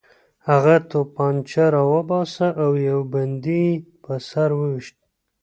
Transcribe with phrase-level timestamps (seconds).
[0.47, 4.95] هغه توپانچه راوباسله او یو بندي یې په سر وویشت